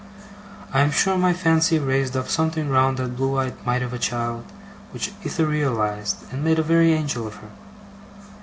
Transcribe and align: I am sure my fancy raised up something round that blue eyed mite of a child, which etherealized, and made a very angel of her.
I 0.73 0.81
am 0.81 0.89
sure 0.89 1.15
my 1.15 1.31
fancy 1.31 1.77
raised 1.77 2.17
up 2.17 2.27
something 2.27 2.69
round 2.71 2.97
that 2.97 3.15
blue 3.15 3.37
eyed 3.37 3.63
mite 3.67 3.83
of 3.83 3.93
a 3.93 3.99
child, 3.99 4.45
which 4.89 5.13
etherealized, 5.23 6.23
and 6.33 6.43
made 6.43 6.57
a 6.57 6.63
very 6.63 6.91
angel 6.91 7.27
of 7.27 7.35
her. 7.35 7.51